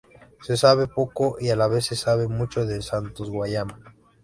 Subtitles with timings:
[0.41, 3.79] Se sabe poco y a la vez se sabe mucho de Santos Guayama.